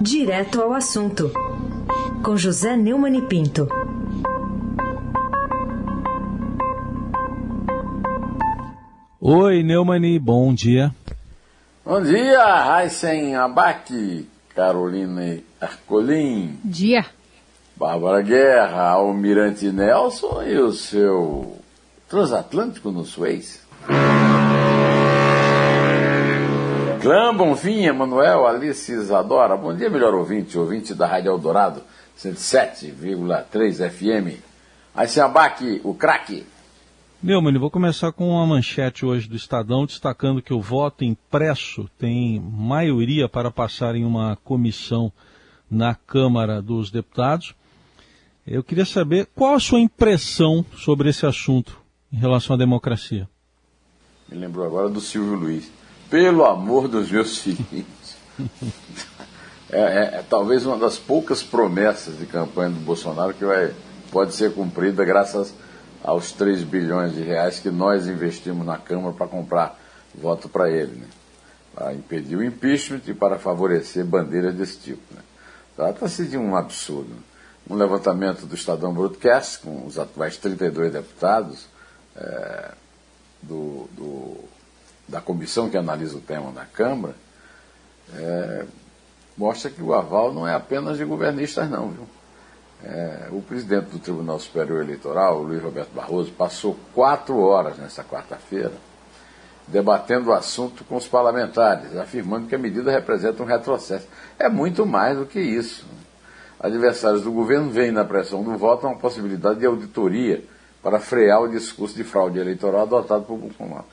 [0.00, 1.30] Direto ao assunto,
[2.24, 3.68] com José Neumann e Pinto.
[9.20, 10.90] Oi, Neumani, bom dia.
[11.84, 16.58] Bom dia, Raíssen Abac, Carolina Arcolim.
[16.64, 17.04] Dia.
[17.76, 21.58] Bárbara Guerra, Almirante Nelson e o seu
[22.08, 23.59] transatlântico no Suez.
[27.00, 29.56] Clã, Bonfim, Emanuel, Alice Isadora.
[29.56, 31.80] Bom dia, melhor ouvinte, ouvinte da Rádio Eldorado,
[32.18, 34.38] 107,3 FM.
[34.94, 36.44] Raíssen Abac, o craque.
[37.22, 42.38] Neumann, vou começar com uma manchete hoje do Estadão destacando que o voto impresso tem
[42.38, 45.10] maioria para passar em uma comissão
[45.70, 47.54] na Câmara dos Deputados.
[48.46, 51.80] Eu queria saber qual a sua impressão sobre esse assunto
[52.12, 53.26] em relação à democracia.
[54.28, 55.80] Me lembrou agora do Silvio Luiz.
[56.10, 57.84] Pelo amor dos meus filhos.
[59.72, 63.72] É, é, é, talvez uma das poucas promessas de campanha do Bolsonaro que vai,
[64.10, 65.54] pode ser cumprida graças
[66.02, 69.78] aos 3 bilhões de reais que nós investimos na Câmara para comprar
[70.12, 71.06] voto para ele, né?
[71.72, 75.02] para impedir o impeachment e para favorecer bandeiras desse tipo.
[75.14, 75.20] Né?
[75.76, 77.14] Trata-se de um absurdo.
[77.68, 81.66] Um levantamento do Estadão Broadcast, com os atuais 32 deputados
[82.16, 82.72] é,
[83.40, 84.36] do, do,
[85.10, 87.14] da comissão que analisa o tema na Câmara,
[88.14, 88.64] é,
[89.36, 92.06] mostra que o aval não é apenas de governistas, não, viu?
[92.82, 98.72] É, o presidente do Tribunal Superior Eleitoral, Luiz Roberto Barroso, passou quatro horas nessa quarta-feira
[99.70, 104.06] debatendo o assunto com os parlamentares, afirmando que a medida representa um retrocesso.
[104.38, 105.86] É muito mais do que isso.
[106.58, 110.44] Adversários do governo veem na pressão do voto uma possibilidade de auditoria
[110.82, 113.84] para frear o discurso de fraude eleitoral adotado por Bolsonaro.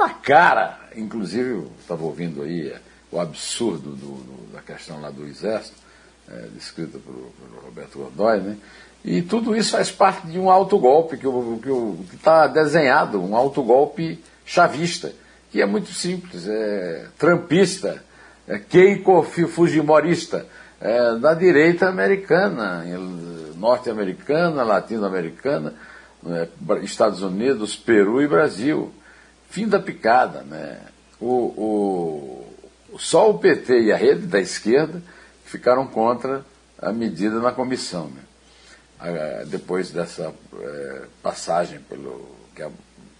[0.00, 2.74] Na cara, inclusive, estava ouvindo aí
[3.12, 5.76] o absurdo do, do, da questão lá do Exército,
[6.26, 8.56] é, descrita pelo, pelo, Roberto Godoy, né?
[9.04, 15.12] E tudo isso faz parte de um autogolpe que está desenhado, um autogolpe chavista,
[15.52, 18.02] que é muito simples, é trampista,
[18.48, 20.46] é Keiko Fujimorista,
[20.80, 22.86] é, da direita americana,
[23.54, 25.74] norte-americana, latino-americana,
[26.22, 26.48] né,
[26.82, 28.94] Estados Unidos, Peru e Brasil.
[29.50, 30.42] Fim da picada.
[30.42, 30.80] Né?
[31.20, 32.46] O,
[32.92, 35.02] o, só o PT e a rede da esquerda
[35.44, 36.44] ficaram contra
[36.78, 38.08] a medida na comissão.
[38.08, 39.44] Né?
[39.46, 42.70] Depois dessa é, passagem pelo, é,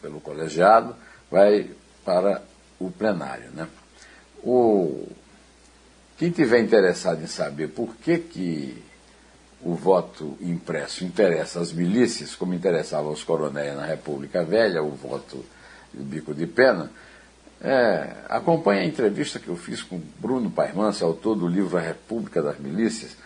[0.00, 0.94] pelo colegiado,
[1.30, 1.70] vai
[2.04, 2.42] para
[2.78, 3.50] o plenário.
[3.52, 3.66] Né?
[4.42, 5.08] O,
[6.16, 8.84] quem tiver interessado em saber por que, que
[9.62, 15.44] o voto impresso interessa às milícias, como interessava aos coronéis na República Velha, o voto
[15.92, 16.90] de bico de pena,
[17.60, 22.42] é, acompanhe a entrevista que eu fiz com Bruno Paimans, autor do livro A República
[22.42, 23.16] das Milícias,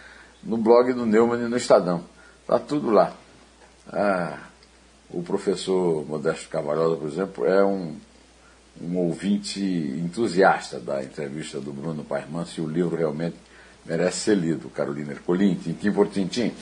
[0.43, 2.05] no blog do Neumann e no Estadão.
[2.43, 3.15] Está tudo lá.
[3.89, 4.39] Ah,
[5.11, 7.97] o professor Modesto Cavalhosa, por exemplo, é um,
[8.83, 13.37] um ouvinte entusiasta da entrevista do Bruno Paimans e o livro realmente
[13.87, 14.69] merece ser lido.
[14.69, 16.53] Carolina Ercolim, tintim por tintim.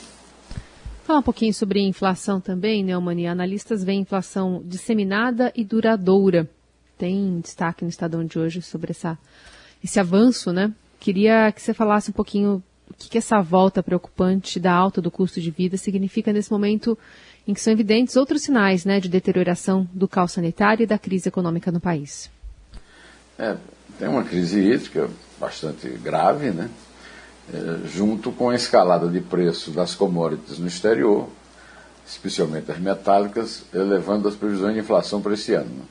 [1.13, 3.27] Falar um pouquinho sobre inflação também, Neumann.
[3.27, 6.49] Analistas veem inflação disseminada e duradoura
[6.97, 9.15] tem destaque no Estadão de hoje sobre essa,
[9.83, 10.73] esse avanço, né?
[10.99, 15.11] Queria que você falasse um pouquinho o que, que essa volta preocupante da alta do
[15.11, 16.97] custo de vida significa nesse momento
[17.47, 21.29] em que são evidentes outros sinais né, de deterioração do caos sanitário e da crise
[21.29, 22.31] econômica no país.
[23.37, 23.55] É,
[23.99, 25.07] tem uma crise hídrica
[25.39, 26.71] bastante grave, né?
[27.51, 31.27] É, junto com a escalada de preço das commodities no exterior,
[32.07, 35.87] especialmente as metálicas, elevando as previsões de inflação para esse ano.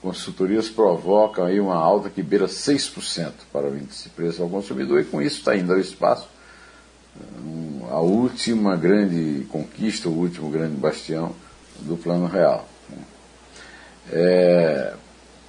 [0.00, 5.00] Consultorias provocam aí uma alta que beira 6% para o índice de preço ao consumidor
[5.00, 6.28] e com isso está indo ao espaço
[7.44, 11.34] um, a última grande conquista, o último grande bastião
[11.80, 12.68] do plano real.
[14.10, 14.94] É,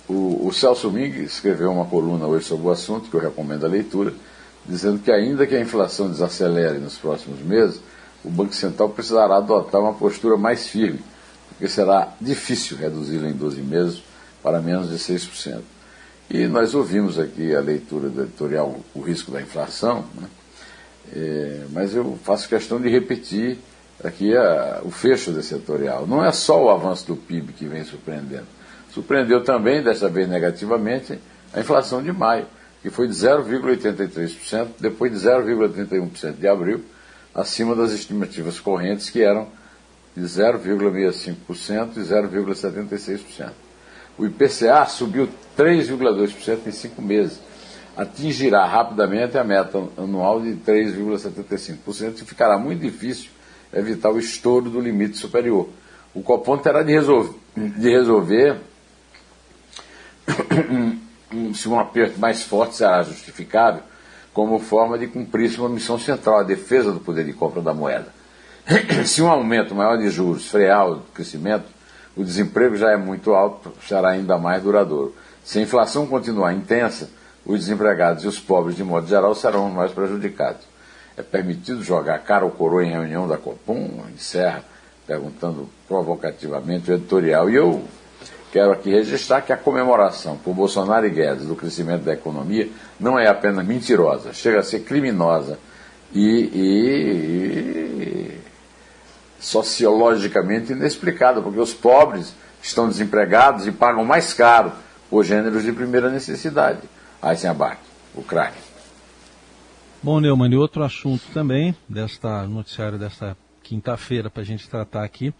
[0.08, 3.70] o, o, Celso Ming escreveu uma coluna hoje sobre o assunto, que eu recomendo a
[3.70, 4.14] leitura,
[4.70, 7.82] dizendo que ainda que a inflação desacelere nos próximos meses,
[8.24, 11.00] o Banco Central precisará adotar uma postura mais firme,
[11.50, 14.04] porque será difícil reduzi-la em 12 meses
[14.44, 15.62] para menos de 6%.
[16.30, 20.28] E nós ouvimos aqui a leitura do editorial O Risco da Inflação, né?
[21.16, 23.58] é, mas eu faço questão de repetir
[24.04, 26.06] aqui a, o fecho desse editorial.
[26.06, 28.46] Não é só o avanço do PIB que vem surpreendendo.
[28.94, 31.18] Surpreendeu também, desta vez negativamente,
[31.52, 32.46] a inflação de maio,
[32.82, 36.84] que foi de 0,83%, depois de 0,31% de abril,
[37.34, 39.48] acima das estimativas correntes, que eram
[40.16, 43.52] de 0,65% e 0,76%.
[44.18, 47.40] O IPCA subiu 3,2% em cinco meses,
[47.96, 53.30] atingirá rapidamente a meta anual de 3,75% e ficará muito difícil
[53.74, 55.70] evitar o estouro do limite superior.
[56.14, 56.94] O Copom terá de
[57.56, 58.58] de resolver
[61.54, 63.82] se um aperto mais forte será justificável
[64.34, 68.08] como forma de cumprir sua missão central, a defesa do poder de compra da moeda.
[69.06, 71.66] Se um aumento maior de juros frear o crescimento,
[72.16, 75.16] o desemprego já é muito alto, será ainda mais duradouro.
[75.44, 77.10] Se a inflação continuar intensa,
[77.46, 80.62] os desempregados e os pobres, de modo geral, serão mais prejudicados.
[81.18, 84.04] É permitido jogar cara ou coroa em reunião da Copom?
[84.14, 84.64] Encerra
[85.08, 87.50] perguntando provocativamente o editorial.
[87.50, 87.84] E eu
[88.52, 92.70] quero aqui registrar que a comemoração por Bolsonaro e Guedes do crescimento da economia
[93.00, 95.60] não é apenas mentirosa, chega a ser criminosa
[96.14, 98.42] e, e, e
[99.40, 104.72] sociologicamente inexplicada, porque os pobres estão desempregados e pagam mais caro
[105.10, 106.82] por gêneros de primeira necessidade.
[107.24, 107.78] Eisenbach,
[108.16, 108.70] Ucrânia.
[110.02, 115.34] Bom, Neumann, e outro assunto também, desta noticiário desta quinta-feira, para a gente tratar aqui,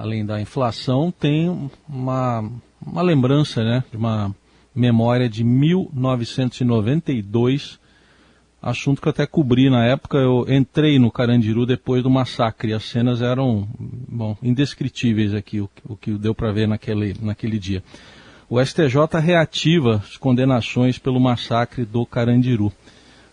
[0.00, 2.50] além da inflação, tem uma,
[2.84, 4.34] uma lembrança, né, de uma
[4.74, 7.78] memória de 1992,
[8.62, 10.16] assunto que eu até cobri na época.
[10.18, 12.72] Eu entrei no Carandiru depois do massacre.
[12.72, 17.82] As cenas eram, bom, indescritíveis aqui, o, o que deu para ver naquele, naquele dia.
[18.48, 22.72] O STJ reativa as condenações pelo massacre do Carandiru.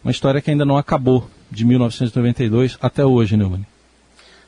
[0.04, 3.66] Uma história que ainda não acabou, de 1992 até hoje, Neumann.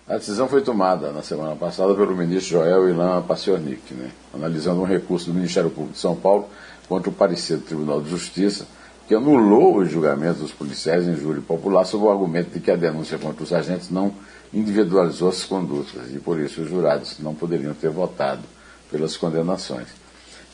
[0.09, 4.83] A decisão foi tomada na semana passada pelo ministro Joel Ilan Paciornik, né, analisando um
[4.83, 6.49] recurso do Ministério Público de São Paulo
[6.87, 8.65] contra o parecer do Tribunal de Justiça,
[9.07, 12.75] que anulou os julgamentos dos policiais em júri popular sob o argumento de que a
[12.75, 14.11] denúncia contra os agentes não
[14.51, 18.41] individualizou as condutas e por isso os jurados não poderiam ter votado
[18.89, 19.89] pelas condenações.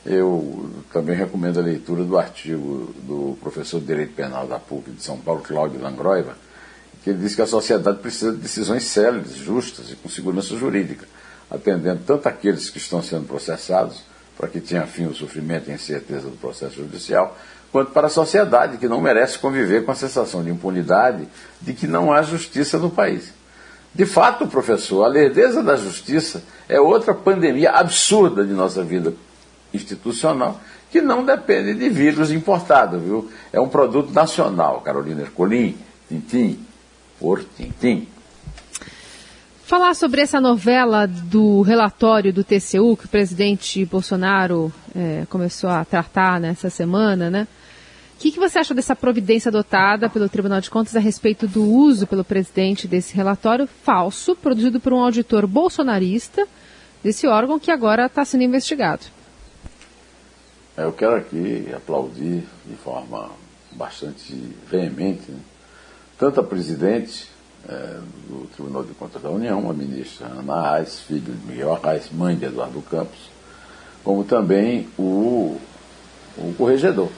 [0.06, 5.02] Eu também recomendo a leitura do artigo do professor de Direito Penal da PUC de
[5.02, 6.36] São Paulo, Cláudio Langroiva,
[7.06, 11.06] que ele diz que a sociedade precisa de decisões céleres, justas e com segurança jurídica,
[11.52, 14.02] atendendo tanto aqueles que estão sendo processados,
[14.36, 17.38] para que tenha fim o sofrimento e a incerteza do processo judicial,
[17.72, 21.28] quanto para a sociedade, que não merece conviver com a sensação de impunidade
[21.62, 23.32] de que não há justiça no país.
[23.94, 29.14] De fato, professor, a lerdeza da justiça é outra pandemia absurda de nossa vida
[29.72, 30.60] institucional
[30.90, 33.30] que não depende de vírus importado, viu?
[33.54, 35.78] É um produto nacional, Carolina Ercolim,
[36.10, 36.66] Tintim,
[37.20, 38.08] por Tintim.
[39.66, 45.84] Falar sobre essa novela do relatório do TCU que o presidente Bolsonaro é, começou a
[45.84, 47.48] tratar nessa semana, né?
[48.16, 51.64] O que, que, você acha dessa providência adotada pelo Tribunal de Contas a respeito do
[51.64, 56.48] uso pelo presidente desse relatório falso, produzido por um auditor bolsonarista
[57.04, 59.04] desse órgão que agora está sendo investigado?
[60.78, 63.32] Eu quero aqui aplaudir de forma
[63.74, 64.34] bastante
[64.70, 65.40] veemente né?
[66.18, 67.30] Tanto a presidente
[67.68, 67.98] é,
[68.28, 72.36] do Tribunal de Contas da União, a ministra Ana Arraes, filho de Miguel Arraes, mãe
[72.36, 73.30] de Eduardo Campos,
[74.04, 75.58] como também o,
[76.38, 77.10] o corregedor.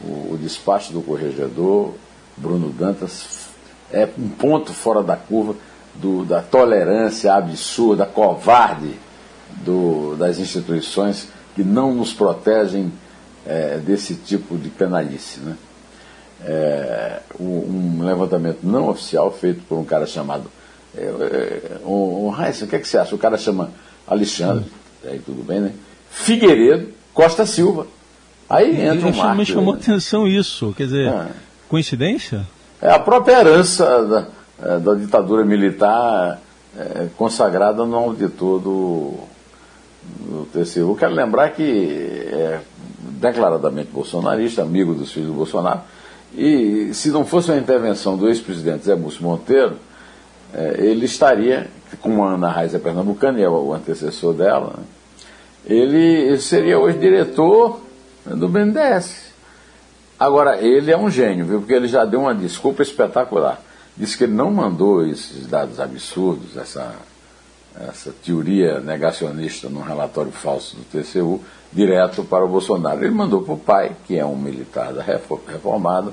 [0.00, 1.94] O, o despacho do corregedor,
[2.36, 3.48] Bruno Dantas,
[3.92, 5.54] é um ponto fora da curva
[5.94, 8.98] do, da tolerância absurda, covarde
[9.64, 12.92] do, das instituições que não nos protegem
[13.46, 15.40] é, desse tipo de penalice.
[15.40, 15.56] Né?
[16.44, 20.50] É, um, levantamento não oficial feito por um cara chamado.
[20.96, 23.14] É, é, um, um o que, é que você acha?
[23.14, 23.70] O cara chama
[24.06, 24.64] Alexandre,
[25.04, 25.08] hum.
[25.08, 25.72] aí tudo bem, né?
[26.10, 27.86] Figueiredo Costa Silva.
[28.48, 29.38] Aí entra um marco.
[29.38, 29.80] Me chamou né?
[29.80, 31.28] atenção isso, quer dizer, é.
[31.68, 32.46] coincidência?
[32.80, 34.26] É a própria herança da,
[34.62, 36.40] é, da ditadura militar
[36.78, 39.14] é, consagrada no auditor do,
[40.02, 40.94] do TCU.
[40.94, 42.60] Quero lembrar que é
[43.18, 45.80] declaradamente bolsonarista, amigo dos filhos do Bolsonaro,
[46.34, 49.76] e se não fosse uma intervenção do ex-presidente Zé Múcio Monteiro,
[50.52, 51.68] é, ele estaria,
[52.00, 54.84] como a Ana Raiz é pernambucana é o antecessor dela, né,
[55.66, 57.80] ele seria hoje diretor
[58.24, 59.26] do BNDES.
[60.18, 61.58] Agora, ele é um gênio, viu?
[61.58, 63.60] Porque ele já deu uma desculpa espetacular.
[63.96, 66.94] Disse que ele não mandou esses dados absurdos, essa
[67.78, 71.42] essa teoria negacionista num relatório falso do TCU
[71.76, 73.04] direto para o Bolsonaro.
[73.04, 76.12] Ele mandou para o pai, que é um militar reformado,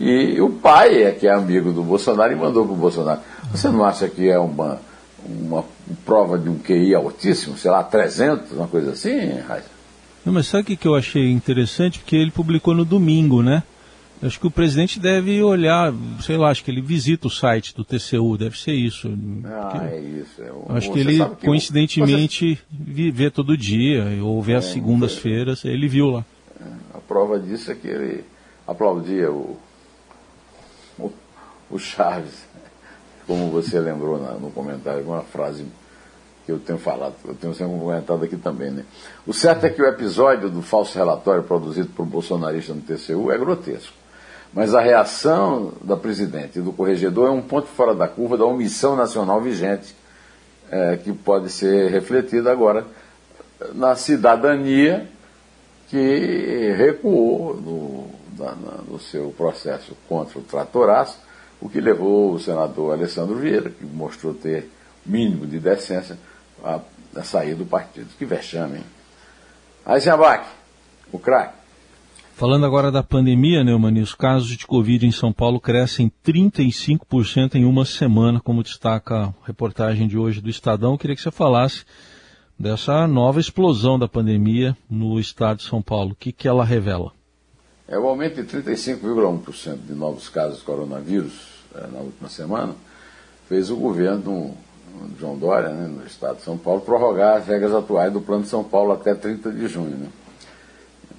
[0.00, 3.20] e o pai é que é amigo do Bolsonaro e mandou para o Bolsonaro.
[3.52, 4.80] Você não acha que é uma,
[5.24, 5.62] uma
[6.04, 9.74] prova de um QI altíssimo, sei lá, 300, uma coisa assim, Raiza?
[10.24, 11.98] Não, mas sabe o que eu achei interessante?
[11.98, 13.62] Porque ele publicou no domingo, né?
[14.24, 17.84] Acho que o presidente deve olhar, sei lá, acho que ele visita o site do
[17.84, 19.12] TCU, deve ser isso.
[19.44, 20.42] Ah, é isso.
[20.42, 23.10] É acho que ele, que coincidentemente, você...
[23.10, 26.24] vê todo dia, ou vê é, às segundas-feiras, ele viu lá.
[26.94, 28.24] A prova disso é que ele
[28.66, 29.58] aplaudia o,
[30.98, 31.12] o,
[31.70, 32.46] o Chaves,
[33.26, 35.66] como você lembrou na, no comentário, uma frase
[36.46, 38.84] que eu tenho falado, eu tenho sempre comentado aqui também, né?
[39.26, 43.36] O certo é que o episódio do falso relatório produzido por bolsonarista no TCU é
[43.36, 44.03] grotesco.
[44.54, 48.44] Mas a reação da presidente e do corregedor é um ponto fora da curva da
[48.44, 49.94] omissão nacional vigente,
[50.70, 52.86] é, que pode ser refletida agora
[53.74, 55.08] na cidadania
[55.88, 61.18] que recuou no, na, na, no seu processo contra o tratoraço,
[61.60, 64.70] o que levou o senador Alessandro Vieira, que mostrou ter
[65.04, 66.18] mínimo de decência,
[66.62, 66.80] a,
[67.14, 68.08] a sair do partido.
[68.18, 68.84] Que vexame, hein?
[69.86, 70.46] Eisenbach,
[71.12, 71.63] o craque.
[72.36, 77.64] Falando agora da pandemia, Neumani, os casos de Covid em São Paulo crescem 35% em
[77.64, 80.92] uma semana, como destaca a reportagem de hoje do Estadão.
[80.92, 81.84] Eu queria que você falasse
[82.58, 86.10] dessa nova explosão da pandemia no estado de São Paulo.
[86.10, 87.12] O que, que ela revela?
[87.86, 92.74] É o aumento de 35,1% de novos casos de coronavírus é, na última semana
[93.48, 94.56] fez o governo
[95.20, 98.48] João Dória, né, no estado de São Paulo, prorrogar as regras atuais do Plano de
[98.48, 99.96] São Paulo até 30 de junho.
[99.96, 100.08] Né?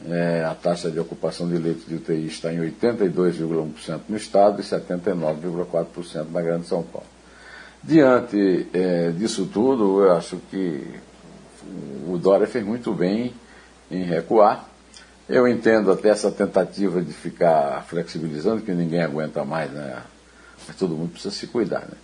[0.07, 4.63] É, a taxa de ocupação de leitos de UTI está em 82,1% no estado e
[4.63, 7.07] 79,4% na Grande São Paulo.
[7.83, 10.83] Diante é, disso tudo, eu acho que
[12.07, 13.33] o Dória fez muito bem
[13.89, 14.69] em recuar.
[15.27, 20.03] Eu entendo até essa tentativa de ficar flexibilizando, que ninguém aguenta mais, né?
[20.67, 21.97] Mas todo mundo precisa se cuidar, né?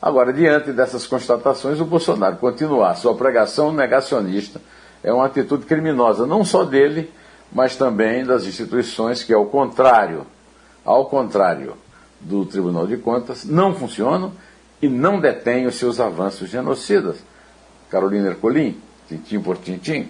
[0.00, 4.60] Agora, diante dessas constatações, o Bolsonaro continuar sua pregação negacionista
[5.02, 7.10] é uma atitude criminosa, não só dele,
[7.52, 10.26] mas também das instituições que, ao contrário,
[10.84, 11.74] ao contrário
[12.20, 14.32] do Tribunal de Contas, não funcionam
[14.80, 17.18] e não detêm os seus avanços genocidas.
[17.90, 18.76] Carolina Ercolim,
[19.08, 20.08] tintim por tintim.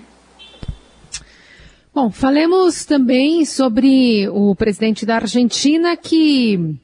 [1.94, 6.76] Bom, falemos também sobre o presidente da Argentina que,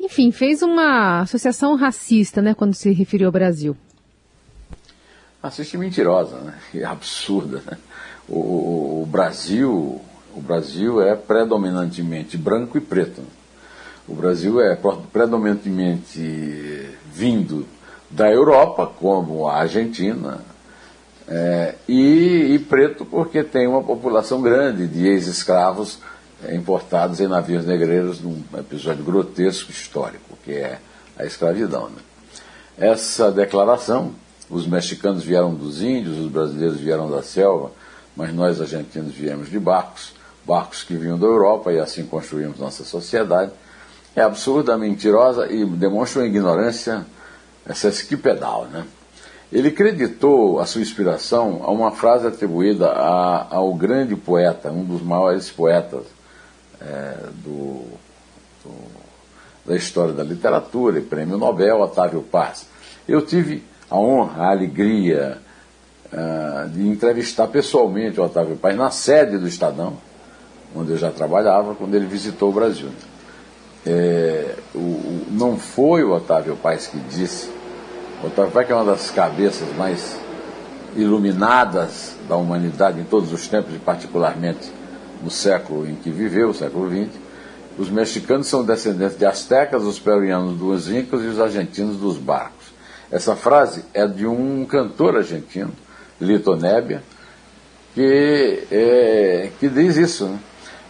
[0.00, 3.76] enfim, fez uma associação racista, né, quando se referiu ao Brasil.
[5.42, 6.54] Racista e mentirosa, né?
[6.72, 7.76] E absurda, né?
[8.28, 10.00] O, o, Brasil,
[10.34, 13.22] o Brasil é predominantemente branco e preto.
[14.06, 14.76] O Brasil é
[15.12, 17.66] predominantemente vindo
[18.10, 20.40] da Europa, como a Argentina,
[21.26, 25.98] é, e, e, preto porque tem uma população grande de ex-escravos
[26.52, 30.78] importados em navios negreiros num episódio grotesco histórico, que é
[31.18, 31.88] a escravidão.
[31.88, 31.96] Né?
[32.76, 34.12] Essa declaração,
[34.50, 37.72] os mexicanos vieram dos índios, os brasileiros vieram da selva,
[38.16, 40.14] mas nós argentinos viemos de barcos,
[40.46, 43.52] barcos que vinham da Europa e assim construímos nossa sociedade.
[44.14, 47.04] É absurda, mentirosa e demonstra uma ignorância
[47.74, 48.84] sesquipedal, né?
[49.52, 55.00] Ele creditou a sua inspiração a uma frase atribuída a, ao grande poeta, um dos
[55.00, 56.02] maiores poetas
[56.80, 57.84] é, do,
[58.64, 58.74] do,
[59.64, 62.66] da história da literatura e prêmio Nobel, Otávio Paz.
[63.06, 65.38] Eu tive a honra, a alegria,
[66.14, 69.96] uh, de entrevistar pessoalmente o Otávio Paz na sede do Estadão,
[70.74, 72.88] onde eu já trabalhava, quando ele visitou o Brasil.
[73.86, 77.50] É, o, não foi o Otávio Paz que disse,
[78.22, 80.16] o Otávio Paz que é uma das cabeças mais
[80.96, 84.72] iluminadas da humanidade em todos os tempos, e particularmente
[85.22, 87.10] no século em que viveu, o século XX,
[87.76, 92.72] os mexicanos são descendentes de astecas, os peruanos dos incas e os argentinos dos barcos.
[93.10, 95.72] Essa frase é de um cantor argentino,
[96.24, 97.02] Litonébia,
[97.94, 100.26] que, é, que diz isso.
[100.26, 100.38] Né?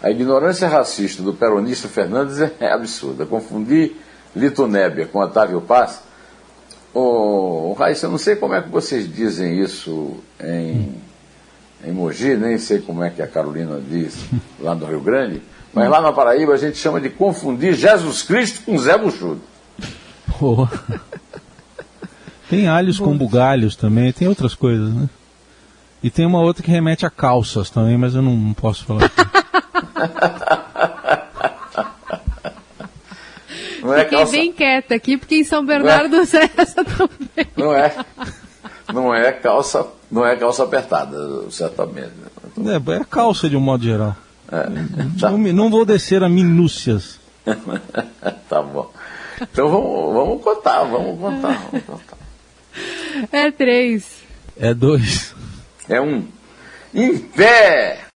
[0.03, 3.27] A ignorância racista do peronista Fernandes é absurda.
[3.27, 3.97] Confundir
[4.35, 6.03] Litonébia com Otávio Paz.
[6.93, 10.95] Ô, oh, Raíssa, eu não sei como é que vocês dizem isso em,
[11.85, 14.17] em Mogi, nem sei como é que a Carolina diz
[14.61, 18.63] lá no Rio Grande, mas lá na Paraíba a gente chama de confundir Jesus Cristo
[18.65, 19.41] com Zé Buchudo.
[20.41, 20.69] Oh.
[22.49, 25.09] Tem alhos com bugalhos também, tem outras coisas, né?
[26.05, 29.11] E tem uma outra que remete a calças também, mas eu não, não posso falar.
[33.81, 34.33] não é Fiquei calça...
[34.33, 36.21] bem quieta aqui, porque em São Bernardo é...
[36.61, 37.47] essa também.
[37.57, 37.97] Não é,
[38.93, 41.17] não é calça, não é calça apertada,
[41.51, 42.13] certamente.
[42.59, 44.15] É, é calça de um modo geral.
[44.53, 44.65] É.
[45.19, 45.31] Tá.
[45.31, 47.19] Não, não vou descer a minúcias.
[48.47, 48.93] tá bom.
[49.41, 52.19] Então vamos, vamos contar, vamos contar, vamos contar.
[53.33, 54.23] É três.
[54.55, 55.34] É dois.
[55.89, 56.27] É um.
[56.95, 58.05] Em pé!